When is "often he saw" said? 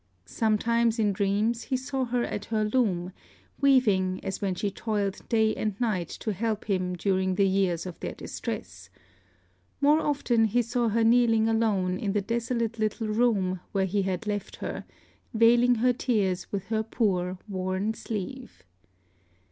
9.99-10.89